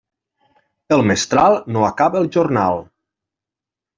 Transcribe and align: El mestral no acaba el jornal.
El 0.95 1.03
mestral 1.09 1.59
no 1.77 1.85
acaba 1.89 2.21
el 2.23 2.31
jornal. 2.37 2.83